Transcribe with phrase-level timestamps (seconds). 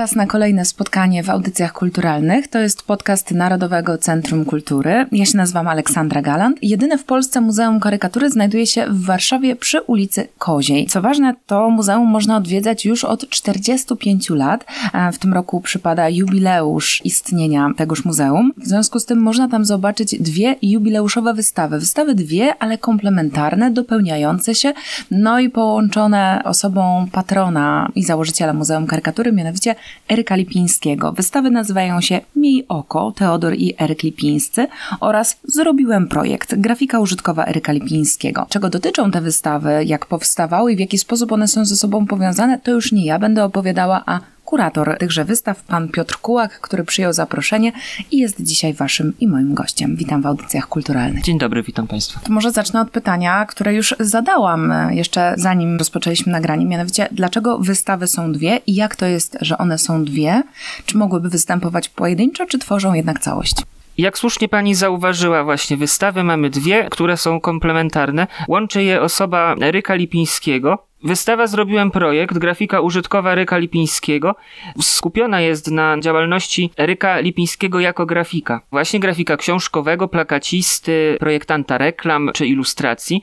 [0.00, 2.48] Czas na kolejne spotkanie w audycjach kulturalnych.
[2.48, 5.06] To jest podcast Narodowego Centrum Kultury.
[5.12, 6.58] Ja się nazywam Aleksandra Galant.
[6.62, 10.86] Jedyne w Polsce Muzeum Karykatury znajduje się w Warszawie przy ulicy Koziej.
[10.86, 14.64] Co ważne, to muzeum można odwiedzać już od 45 lat.
[15.12, 18.52] W tym roku przypada jubileusz istnienia tegoż muzeum.
[18.56, 21.78] W związku z tym można tam zobaczyć dwie jubileuszowe wystawy.
[21.78, 24.72] Wystawy dwie, ale komplementarne, dopełniające się,
[25.10, 29.74] no i połączone osobą patrona i założyciela Muzeum Karykatury, mianowicie
[30.08, 31.12] Eryka Lipińskiego.
[31.12, 34.66] Wystawy nazywają się Miej oko, Teodor i Eryk Lipińscy
[35.00, 38.46] oraz Zrobiłem projekt, grafika użytkowa Eryka Lipińskiego.
[38.48, 42.58] Czego dotyczą te wystawy, jak powstawały i w jaki sposób one są ze sobą powiązane,
[42.58, 47.12] to już nie ja będę opowiadała, a kurator tychże wystaw, pan Piotr Kułak, który przyjął
[47.12, 47.72] zaproszenie
[48.10, 49.96] i jest dzisiaj waszym i moim gościem.
[49.96, 51.24] Witam w audycjach kulturalnych.
[51.24, 52.20] Dzień dobry, witam państwa.
[52.20, 57.58] To może zacznę od pytania, które już zadałam e, jeszcze zanim rozpoczęliśmy nagranie, mianowicie dlaczego
[57.58, 60.42] wystawy są dwie i jak to jest, że one są dwie?
[60.86, 63.56] Czy mogłyby występować pojedynczo, czy tworzą jednak całość?
[64.00, 68.26] Jak słusznie pani zauważyła, właśnie wystawy mamy dwie, które są komplementarne.
[68.48, 74.34] Łączy je osoba Ryka Lipińskiego, Wystawa zrobiłem projekt, grafika użytkowa Ryka Lipińskiego.
[74.80, 78.60] Skupiona jest na działalności Ryka Lipińskiego jako grafika.
[78.70, 83.22] Właśnie grafika książkowego, plakacisty, projektanta reklam czy ilustracji.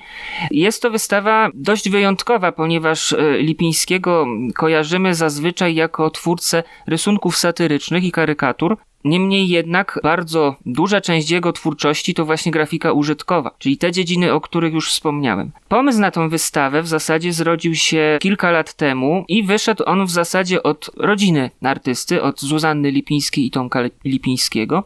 [0.51, 8.11] Jest to wystawa dość wyjątkowa, ponieważ e, Lipińskiego kojarzymy zazwyczaj jako twórcę rysunków satyrycznych i
[8.11, 8.77] karykatur.
[9.03, 14.41] Niemniej jednak bardzo duża część jego twórczości to właśnie grafika użytkowa, czyli te dziedziny, o
[14.41, 15.51] których już wspomniałem.
[15.67, 20.11] Pomysł na tą wystawę w zasadzie zrodził się kilka lat temu i wyszedł on w
[20.11, 24.83] zasadzie od rodziny artysty, od Zuzanny Lipińskiej i Tomka Lipińskiego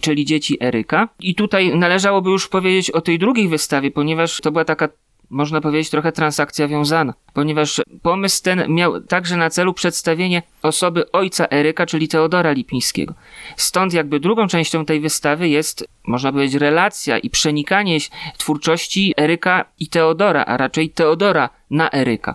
[0.00, 1.08] czyli dzieci Eryka.
[1.20, 4.88] I tutaj należałoby już powiedzieć o tej drugiej wystawie, ponieważ to była taka
[5.30, 11.46] można powiedzieć, trochę transakcja wiązana, ponieważ pomysł ten miał także na celu przedstawienie osoby ojca
[11.50, 13.14] Eryka, czyli Teodora Lipińskiego.
[13.56, 17.98] Stąd jakby drugą częścią tej wystawy jest, można powiedzieć, relacja i przenikanie
[18.38, 22.34] twórczości Eryka i Teodora, a raczej Teodora na Eryka.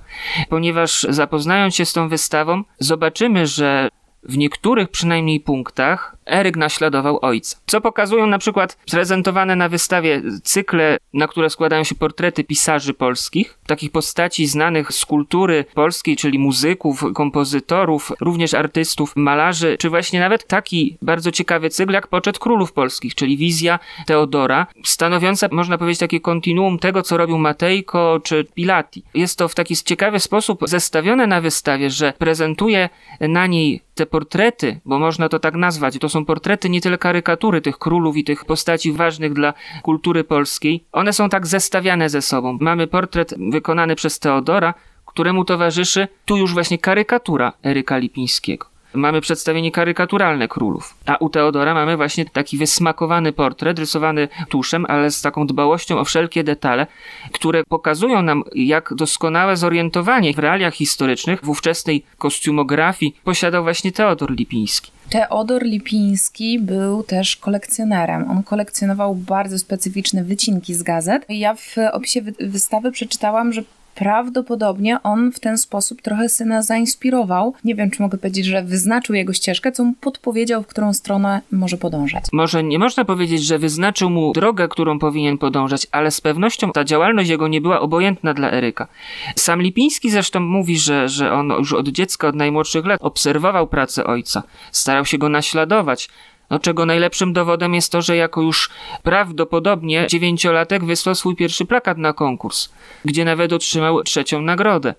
[0.50, 3.90] Ponieważ zapoznając się z tą wystawą, zobaczymy, że
[4.24, 7.58] w niektórych przynajmniej punktach Eryk naśladował ojca.
[7.66, 13.58] Co pokazują na przykład prezentowane na wystawie cykle, na które składają się portrety pisarzy polskich,
[13.68, 20.48] takich postaci znanych z kultury polskiej, czyli muzyków, kompozytorów, również artystów, malarzy, czy właśnie nawet
[20.48, 26.20] taki bardzo ciekawy cykl jak Poczet Królów Polskich, czyli wizja Teodora, stanowiąca, można powiedzieć, takie
[26.20, 29.04] kontinuum tego, co robił Matejko czy Pilati.
[29.14, 34.80] Jest to w taki ciekawy sposób zestawione na wystawie, że prezentuje na niej te portrety,
[34.86, 38.46] bo można to tak nazwać, to są portrety, nie tyle karykatury tych królów i tych
[38.46, 39.54] postaci ważnych dla
[39.84, 40.84] kultury polskiej.
[40.92, 42.58] One są tak zestawiane ze sobą.
[42.62, 44.74] Mamy portret wykonany przez Teodora,
[45.06, 50.96] któremu towarzyszy tu już właśnie karykatura Eryka Lipińskiego mamy przedstawienie karykaturalne królów.
[51.06, 56.06] A u Teodora mamy właśnie taki wysmakowany portret, rysowany tuszem, ale z taką dbałością o
[56.06, 56.88] wszelkie detale,
[57.34, 64.32] które pokazują nam, jak doskonałe zorientowanie w realiach historycznych w ówczesnej kostiumografii posiadał właśnie Teodor
[64.32, 64.95] Lipiński.
[65.16, 68.32] Teodor Lipiński był też kolekcjonerem.
[68.32, 71.26] On kolekcjonował bardzo specyficzne wycinki z gazet.
[71.30, 73.64] Ja w opisie wystawy przeczytałam, że
[73.96, 77.54] prawdopodobnie on w ten sposób trochę syna zainspirował.
[77.64, 81.42] Nie wiem, czy mogę powiedzieć, że wyznaczył jego ścieżkę, co mu podpowiedział, w którą stronę
[81.52, 82.24] może podążać.
[82.34, 86.84] Może nie można powiedzieć, że wyznaczył mu drogę, którą powinien podążać, ale z pewnością ta
[86.84, 88.88] działalność jego nie była obojętna dla Eryka.
[89.36, 94.04] Sam Lipiński zresztą mówi, że, że on już od dziecka, od najmłodszych lat obserwował pracę
[94.04, 96.10] ojca, starał się go naśladować,
[96.50, 98.70] no, czego najlepszym dowodem jest to, że jako już
[99.04, 102.70] prawdopodobnie dziewięciolatek wysłał swój pierwszy plakat na konkurs,
[103.06, 104.94] gdzie nawet otrzymał trzecią nagrodę.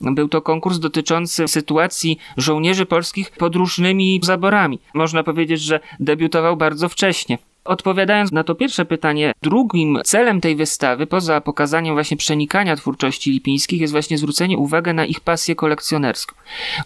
[0.00, 4.78] Był to konkurs dotyczący sytuacji żołnierzy polskich pod różnymi zaborami.
[4.94, 7.38] Można powiedzieć, że debiutował bardzo wcześnie.
[7.70, 13.80] Odpowiadając na to pierwsze pytanie, drugim celem tej wystawy, poza pokazaniem właśnie przenikania twórczości lipińskich,
[13.80, 16.36] jest właśnie zwrócenie uwagi na ich pasję kolekcjonerską.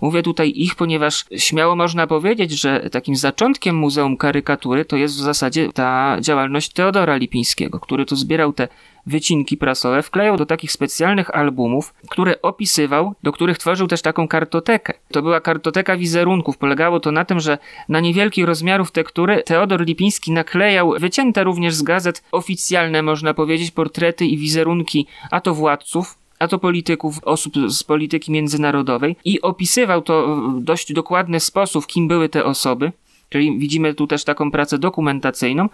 [0.01, 5.21] Mówię tutaj ich, ponieważ śmiało można powiedzieć, że takim zaczątkiem Muzeum Karykatury to jest w
[5.21, 8.69] zasadzie ta działalność Teodora Lipińskiego, który tu zbierał te
[9.07, 14.95] wycinki prasowe wklejał do takich specjalnych albumów, które opisywał, do których tworzył też taką kartotekę.
[15.13, 16.59] To była kartoteka wizerunków.
[16.59, 17.59] Polegało to na tym, że
[17.89, 24.27] na niewielkich rozmiarów tektury Teodor Lipiński naklejał wycięte również z gazet oficjalne, można powiedzieć, portrety
[24.27, 30.37] i wizerunki, a to władców, a to polityków, osób z polityki międzynarodowej i opisywał to
[30.37, 32.93] w dość dokładny sposób, kim były te osoby.
[33.29, 35.69] Czyli widzimy tu też taką pracę dokumentacyjną.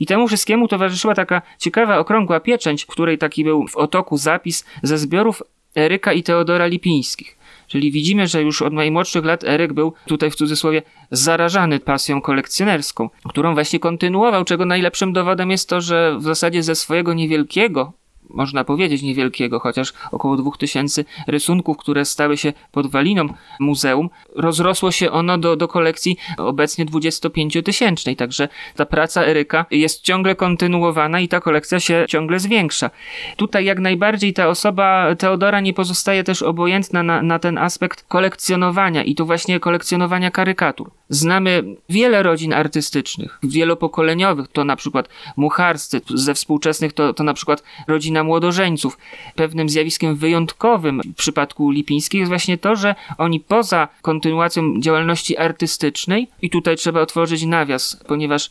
[0.00, 4.64] I temu wszystkiemu towarzyszyła taka ciekawa, okrągła pieczęć, w której taki był w otoku zapis
[4.82, 5.42] ze zbiorów
[5.76, 7.38] Eryka i Teodora Lipińskich.
[7.66, 13.10] Czyli widzimy, że już od najmłodszych lat Eryk był tutaj w cudzysłowie zarażany pasją kolekcjonerską,
[13.28, 17.92] którą właśnie kontynuował, czego najlepszym dowodem jest to, że w zasadzie ze swojego niewielkiego
[18.32, 23.28] można powiedzieć niewielkiego, chociaż około 2000 rysunków, które stały się podwaliną
[23.60, 30.34] muzeum, rozrosło się ono do, do kolekcji obecnie 25-tysięcznej, także ta praca Eryka jest ciągle
[30.34, 32.90] kontynuowana i ta kolekcja się ciągle zwiększa.
[33.36, 39.04] Tutaj jak najbardziej ta osoba Teodora nie pozostaje też obojętna na, na ten aspekt kolekcjonowania
[39.04, 40.90] i to właśnie kolekcjonowania karykatur.
[41.08, 47.62] Znamy wiele rodzin artystycznych, wielopokoleniowych, to na przykład mucharscy, ze współczesnych to, to na przykład
[47.88, 48.98] rodzina młodożeńców.
[49.34, 56.28] Pewnym zjawiskiem wyjątkowym w przypadku Lipińskich jest właśnie to, że oni poza kontynuacją działalności artystycznej,
[56.42, 58.50] i tutaj trzeba otworzyć nawias, ponieważ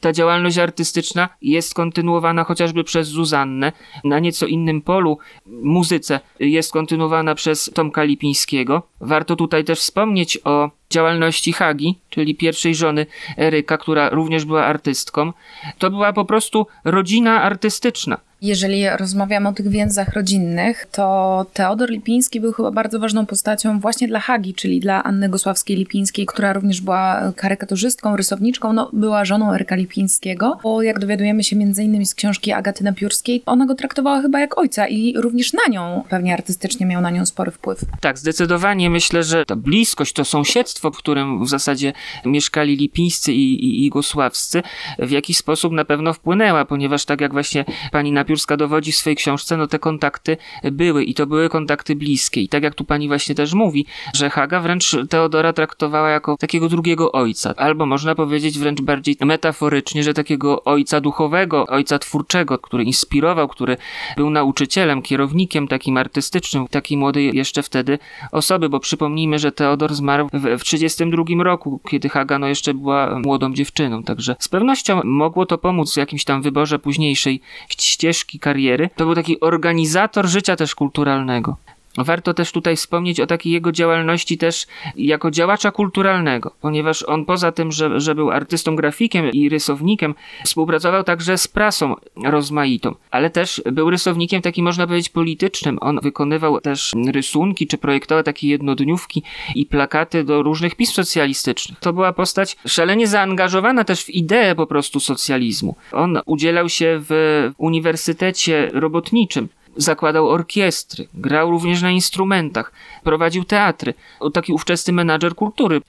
[0.00, 3.72] ta działalność artystyczna jest kontynuowana chociażby przez Zuzannę.
[4.04, 8.82] Na nieco innym polu muzyce jest kontynuowana przez Tomka Lipińskiego.
[9.00, 13.06] Warto tutaj też wspomnieć o działalności Hagi, czyli pierwszej żony
[13.38, 15.32] Eryka, która również była artystką.
[15.78, 18.18] To była po prostu rodzina artystyczna.
[18.44, 24.08] Jeżeli rozmawiamy o tych więzach rodzinnych, to Teodor Lipiński był chyba bardzo ważną postacią właśnie
[24.08, 29.76] dla Hagi, czyli dla Anny Gosławskiej-Lipińskiej, która również była karykaturzystką, rysowniczką, no, była żoną Eryka
[29.76, 34.40] Lipińskiego, bo jak dowiadujemy się między innymi z książki Agaty Napiórskiej, ona go traktowała chyba
[34.40, 37.80] jak ojca i również na nią, pewnie artystycznie miał na nią spory wpływ.
[38.00, 41.92] Tak, zdecydowanie myślę, że ta bliskość, to sąsiedztwo, w którym w zasadzie
[42.24, 44.62] mieszkali Lipińscy i, i, i Gosławscy,
[44.98, 48.96] w jakiś sposób na pewno wpłynęła, ponieważ tak jak właśnie pani Napiórska Piórska dowodzi w
[48.96, 50.36] swojej książce, no te kontakty
[50.72, 52.40] były i to były kontakty bliskie.
[52.40, 56.68] I tak jak tu pani właśnie też mówi, że Haga wręcz Teodora traktowała jako takiego
[56.68, 62.84] drugiego ojca, albo można powiedzieć wręcz bardziej metaforycznie, że takiego ojca duchowego, ojca twórczego, który
[62.84, 63.76] inspirował, który
[64.16, 67.98] był nauczycielem, kierownikiem takim artystycznym, takiej młodej jeszcze wtedy
[68.32, 73.18] osoby, bo przypomnijmy, że Teodor zmarł w, w 32 roku, kiedy Haga no jeszcze była
[73.18, 78.38] młodą dziewczyną, także z pewnością mogło to pomóc w jakimś tam wyborze późniejszej ścieżki ścieżki
[78.38, 81.56] kariery, to był taki organizator życia też kulturalnego.
[81.98, 87.52] Warto też tutaj wspomnieć o takiej jego działalności też jako działacza kulturalnego, ponieważ on poza
[87.52, 90.14] tym, że, że był artystą grafikiem i rysownikiem,
[90.44, 91.94] współpracował także z prasą
[92.24, 95.78] rozmaitą, ale też był rysownikiem takim można powiedzieć politycznym.
[95.80, 99.22] On wykonywał też rysunki, czy projektował takie jednodniówki
[99.54, 101.78] i plakaty do różnych pism socjalistycznych.
[101.78, 105.76] To była postać szalenie zaangażowana też w ideę po prostu socjalizmu.
[105.92, 112.72] On udzielał się w Uniwersytecie Robotniczym zakładał orkiestry, grał również na instrumentach,
[113.04, 113.94] prowadził teatry.
[114.32, 115.80] Taki ówczesny menadżer kultury.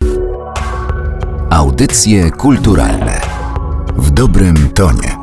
[1.49, 3.21] Audycje kulturalne
[3.97, 5.14] w dobrym tonie.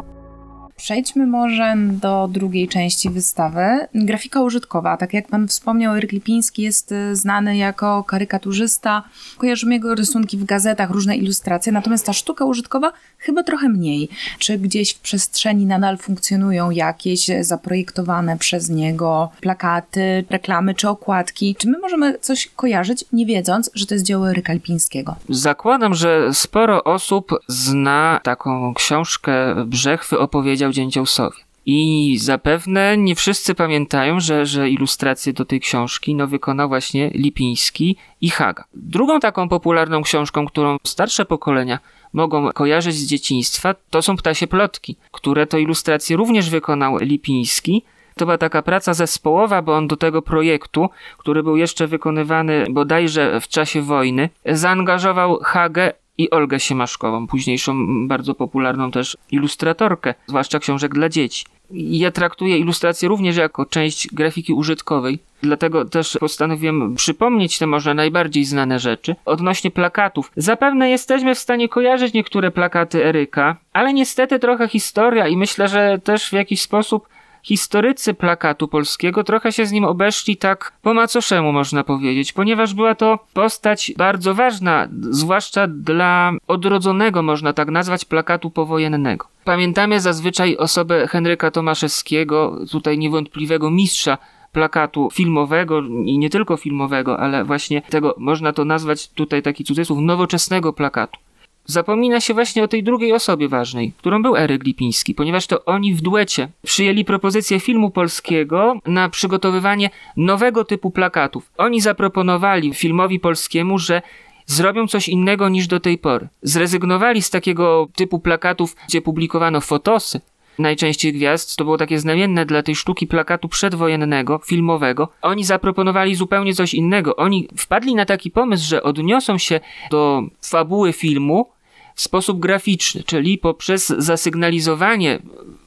[0.83, 3.63] Przejdźmy może do drugiej części wystawy.
[3.95, 4.97] Grafika użytkowa.
[4.97, 9.03] Tak jak pan wspomniał, Eryk Lipiński jest y, znany jako karykaturzysta.
[9.39, 14.09] Kojarzymy jego rysunki w gazetach, różne ilustracje, natomiast ta sztuka użytkowa chyba trochę mniej.
[14.39, 21.57] Czy gdzieś w przestrzeni nadal funkcjonują jakieś zaprojektowane przez niego plakaty, reklamy czy okładki?
[21.59, 25.17] Czy my możemy coś kojarzyć, nie wiedząc, że to jest dzieło Eryka Lipińskiego?
[25.29, 29.33] Zakładam, że sporo osób zna taką książkę
[29.67, 31.37] Brzechwy opowiedział Dzięciołsowie.
[31.67, 37.97] I zapewne nie wszyscy pamiętają, że, że ilustracje do tej książki no, wykonał właśnie Lipiński
[38.21, 38.65] i Haga.
[38.75, 41.79] Drugą taką popularną książką, którą starsze pokolenia
[42.13, 47.83] mogą kojarzyć z dzieciństwa, to są Ptasie Plotki, które to ilustracje również wykonał Lipiński.
[48.15, 50.89] To była taka praca zespołowa, bo on do tego projektu,
[51.19, 57.75] który był jeszcze wykonywany bodajże w czasie wojny, zaangażował Hagę i Olgę Siemaszkową, późniejszą
[58.09, 61.45] bardzo popularną też ilustratorkę, zwłaszcza książek dla dzieci.
[61.75, 68.45] Ja traktuję ilustrację również jako część grafiki użytkowej, dlatego też postanowiłem przypomnieć te może najbardziej
[68.45, 69.17] znane rzeczy.
[69.25, 75.37] Odnośnie plakatów, zapewne jesteśmy w stanie kojarzyć niektóre plakaty Eryka, ale niestety trochę historia i
[75.37, 77.09] myślę, że też w jakiś sposób
[77.43, 82.95] historycy plakatu polskiego trochę się z nim obeszli tak po macoszemu, można powiedzieć, ponieważ była
[82.95, 89.27] to postać bardzo ważna, zwłaszcza dla odrodzonego, można tak nazwać, plakatu powojennego.
[89.45, 94.19] Pamiętamy zazwyczaj osobę Henryka Tomaszewskiego, tutaj niewątpliwego mistrza
[94.53, 99.99] plakatu filmowego i nie tylko filmowego, ale właśnie tego, można to nazwać tutaj taki cudzysłów,
[100.01, 101.21] nowoczesnego plakatu
[101.65, 105.95] zapomina się właśnie o tej drugiej osobie ważnej, którą był Eryk Lipiński, ponieważ to oni
[105.95, 111.51] w duecie przyjęli propozycję filmu polskiego na przygotowywanie nowego typu plakatów.
[111.59, 114.03] Oni zaproponowali filmowi polskiemu, że
[114.47, 116.29] zrobią coś innego niż do tej pory.
[116.43, 120.21] Zrezygnowali z takiego typu plakatów, gdzie publikowano fotosy,
[120.59, 125.09] najczęściej gwiazd, to było takie znamienne dla tej sztuki plakatu przedwojennego, filmowego.
[125.23, 127.17] Oni zaproponowali zupełnie coś innego.
[127.17, 131.51] Oni wpadli na taki pomysł, że odniosą się do fabuły filmu
[131.95, 135.19] w sposób graficzny, czyli poprzez zasygnalizowanie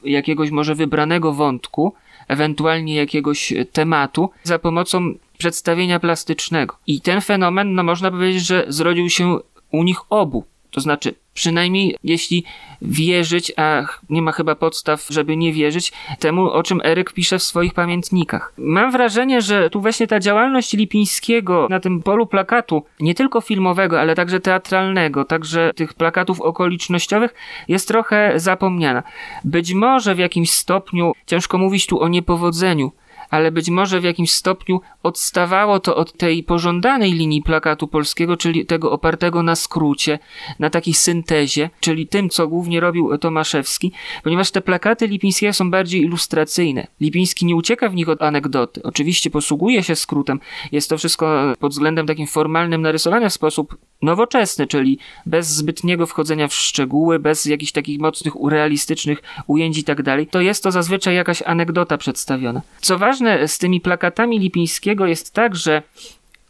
[0.04, 1.94] jakiegoś może wybranego wątku,
[2.28, 6.76] ewentualnie jakiegoś tematu, za pomocą przedstawienia plastycznego.
[6.86, 9.38] I ten fenomen, no można powiedzieć, że zrodził się
[9.70, 10.44] u nich obu.
[10.70, 12.44] To znaczy, przynajmniej jeśli
[12.82, 17.42] wierzyć, a nie ma chyba podstaw, żeby nie wierzyć, temu, o czym Eryk pisze w
[17.42, 18.52] swoich pamiętnikach.
[18.58, 24.00] Mam wrażenie, że tu właśnie ta działalność Lipińskiego na tym polu plakatu, nie tylko filmowego,
[24.00, 27.34] ale także teatralnego, także tych plakatów okolicznościowych,
[27.68, 29.02] jest trochę zapomniana.
[29.44, 32.92] Być może w jakimś stopniu, ciężko mówić tu o niepowodzeniu,
[33.30, 38.66] ale być może w jakimś stopniu odstawało to od tej pożądanej linii plakatu polskiego, czyli
[38.66, 40.18] tego opartego na skrócie,
[40.58, 43.92] na takiej syntezie, czyli tym, co głównie robił Tomaszewski,
[44.22, 46.86] ponieważ te plakaty Lipińskiego są bardziej ilustracyjne.
[47.00, 48.82] Lipiński nie ucieka w nich od anegdoty.
[48.82, 50.40] Oczywiście posługuje się skrótem.
[50.72, 56.48] Jest to wszystko pod względem takim formalnym narysowane w sposób nowoczesny, czyli bez zbytniego wchodzenia
[56.48, 60.26] w szczegóły, bez jakichś takich mocnych, realistycznych ujęć i tak dalej.
[60.26, 62.62] To jest to zazwyczaj jakaś anegdota przedstawiona.
[62.80, 65.82] Co ważne, ważne z tymi plakatami Lipińskiego jest tak, że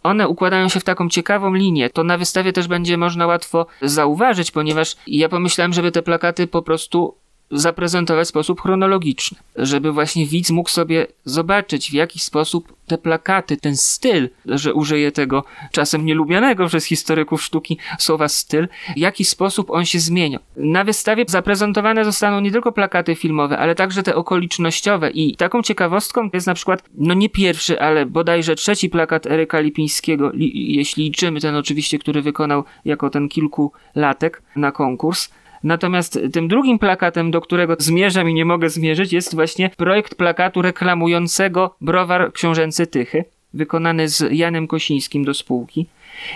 [0.03, 1.91] one układają się w taką ciekawą linię.
[1.91, 6.63] To na wystawie też będzie można łatwo zauważyć, ponieważ ja pomyślałem, żeby te plakaty po
[6.63, 7.15] prostu
[7.51, 13.57] zaprezentować w sposób chronologiczny, żeby właśnie widz mógł sobie zobaczyć, w jaki sposób te plakaty,
[13.57, 19.71] ten styl, że użyję tego czasem nielubianego przez historyków sztuki słowa styl, w jaki sposób
[19.71, 20.39] on się zmienia.
[20.57, 26.31] Na wystawie zaprezentowane zostaną nie tylko plakaty filmowe, ale także te okolicznościowe i taką ciekawostką
[26.33, 31.41] jest na przykład, no nie pierwszy, ale bodajże trzeci plakat Eryka Lipińskiego, li, jeśli liczymy
[31.41, 35.29] ten oczywiście, który wykonał jako ten kilkulatek na konkurs,
[35.65, 40.63] Natomiast tym drugim plakatem, do którego zmierzam i nie mogę zmierzyć, jest właśnie projekt plakatu
[40.63, 45.87] reklamującego browar książęcy Tychy, wykonany z Janem Kosińskim do spółki.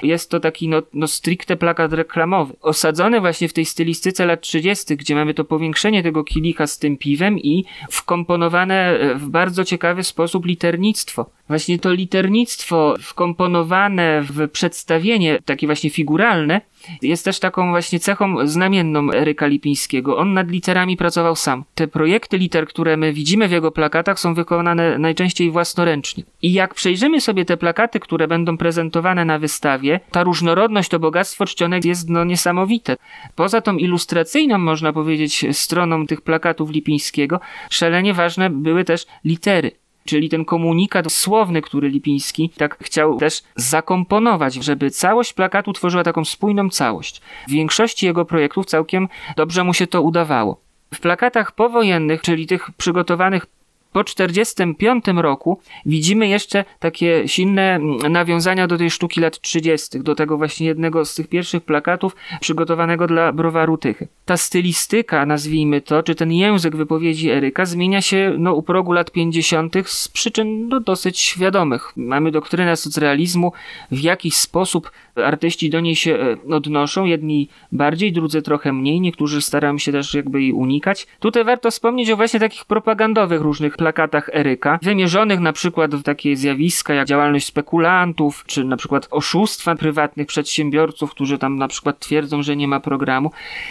[0.02, 4.96] Jest to taki no, no stricte plakat reklamowy, osadzony właśnie w tej stylistyce lat 30.,
[4.96, 10.46] gdzie mamy to powiększenie tego kilika z tym piwem i wkomponowane w bardzo ciekawy sposób
[10.46, 11.30] liternictwo.
[11.50, 16.60] Właśnie to liternictwo wkomponowane w przedstawienie, takie właśnie figuralne,
[17.02, 20.18] jest też taką właśnie cechą znamienną Eryka Lipińskiego.
[20.18, 21.64] On nad literami pracował sam.
[21.74, 26.24] Te projekty liter, które my widzimy w jego plakatach, są wykonane najczęściej własnoręcznie.
[26.42, 31.46] I jak przejrzymy sobie te plakaty, które będą prezentowane na wystawie, ta różnorodność, to bogactwo
[31.46, 32.96] czcionek jest no niesamowite.
[33.34, 37.40] Poza tą ilustracyjną, można powiedzieć, stroną tych plakatów Lipińskiego,
[37.70, 39.80] szalenie ważne były też litery
[40.10, 46.24] czyli ten komunikat słowny, który Lipiński tak chciał też zakomponować, żeby całość plakatu tworzyła taką
[46.24, 47.20] spójną całość.
[47.48, 50.60] W większości jego projektów całkiem dobrze mu się to udawało.
[50.94, 53.46] W plakatach powojennych, czyli tych przygotowanych
[53.92, 57.78] po 1945 roku widzimy jeszcze takie silne
[58.10, 63.06] nawiązania do tej sztuki lat 30., do tego właśnie jednego z tych pierwszych plakatów przygotowanego
[63.06, 64.08] dla browaru Tychy.
[64.24, 69.10] Ta stylistyka, nazwijmy to, czy ten język wypowiedzi Eryka zmienia się no, u progu lat
[69.10, 69.74] 50.
[69.84, 71.92] z przyczyn no, dosyć świadomych.
[71.96, 73.52] Mamy doktrynę socrealizmu,
[73.90, 79.42] w jakiś sposób artyści do niej się e, odnoszą, jedni bardziej, drudzy trochę mniej, niektórzy
[79.42, 81.06] starają się też jakby jej unikać.
[81.20, 86.36] Tutaj warto wspomnieć o właśnie takich propagandowych różnych plakatach Eryka, wymierzonych na przykład w takie
[86.36, 92.42] zjawiska jak działalność spekulantów, czy na przykład oszustwa prywatnych przedsiębiorców, którzy tam na przykład twierdzą,
[92.42, 93.30] że nie ma programu.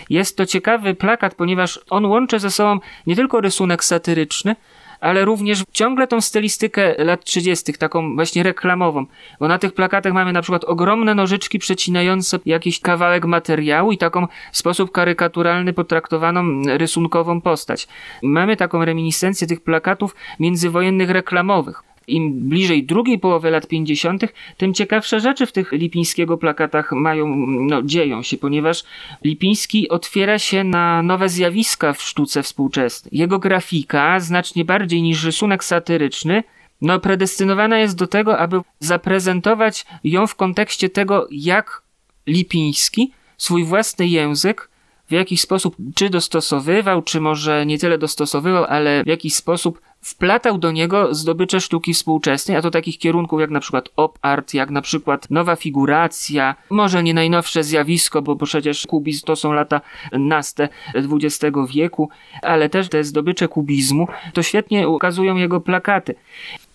[0.10, 4.56] Jest to ciekawy plakat, ponieważ on łączy ze sobą nie tylko rysunek satyryczny,
[5.02, 9.06] ale również ciągle tą stylistykę lat 30., taką właśnie reklamową.
[9.40, 14.28] Bo na tych plakatach mamy na przykład ogromne nożyczki przecinające jakiś kawałek materiału i taką
[14.52, 17.88] w sposób karykaturalny potraktowaną rysunkową postać.
[18.24, 24.26] Mamy taką reminiscencję tych plakatów międzywojennych reklamowych im bliżej drugiej połowy lat 50.,
[24.58, 28.84] tym ciekawsze rzeczy w tych Lipińskiego plakatach mają, no, dzieją się, ponieważ
[29.24, 33.20] Lipiński otwiera się na nowe zjawiska w sztuce współczesnej.
[33.20, 36.44] Jego grafika, znacznie bardziej niż rysunek satyryczny,
[36.82, 41.82] no, predestynowana jest do tego, aby zaprezentować ją w kontekście tego, jak
[42.28, 44.70] Lipiński swój własny język
[45.08, 50.58] w jakiś sposób czy dostosowywał, czy może nie tyle dostosowywał, ale w jakiś sposób wplatał
[50.58, 54.70] do niego zdobycze sztuki współczesnej, a to takich kierunków jak na przykład op art, jak
[54.70, 60.70] na przykład nowa figuracja, może nie najnowsze zjawisko, bo przecież kubizm to są lata naste
[60.96, 62.10] XX wieku,
[62.42, 66.16] ale też te zdobycze kubizmu to świetnie ukazują jego plakaty.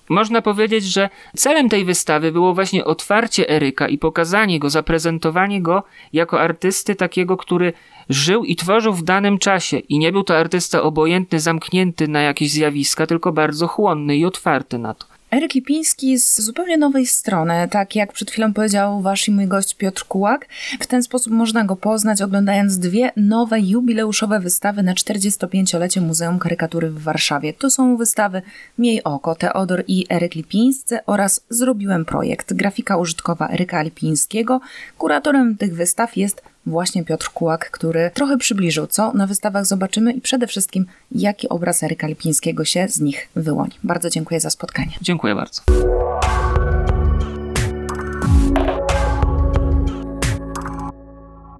[0.08, 5.82] Można powiedzieć, że celem tej wystawy było właśnie otwarcie Eryka i pokazanie go, zaprezentowanie go
[6.12, 7.72] jako artysty takiego, który
[8.08, 12.50] żył i tworzył w danym czasie i nie był to artysta obojętny, zamknięty na jakieś
[12.50, 15.13] zjawiska, tylko bardzo chłonny i otwarty na to.
[15.34, 19.74] Eryk Lipiński z zupełnie nowej strony, tak jak przed chwilą powiedział wasz i mój gość
[19.74, 20.46] Piotr Kułak.
[20.80, 26.90] W ten sposób można go poznać oglądając dwie nowe jubileuszowe wystawy na 45-lecie Muzeum Karykatury
[26.90, 27.52] w Warszawie.
[27.52, 28.42] To są wystawy
[28.78, 34.60] Miej Oko, Teodor i Eryk Lipińscy oraz Zrobiłem Projekt, grafika użytkowa Eryka Lipińskiego.
[34.98, 40.20] Kuratorem tych wystaw jest właśnie Piotr Kułak, który trochę przybliżył, co na wystawach zobaczymy i
[40.20, 43.72] przede wszystkim, jaki obraz Eryka Lipińskiego się z nich wyłoni.
[43.84, 44.92] Bardzo dziękuję za spotkanie.
[45.02, 45.62] Dziękuję bardzo.